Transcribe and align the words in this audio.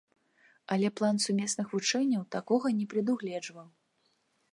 Аднак 0.75 0.93
план 1.01 1.19
сумесных 1.25 1.67
вучэнняў 1.73 2.23
такога 2.37 2.67
не 2.79 2.85
прадугледжваў. 2.95 3.67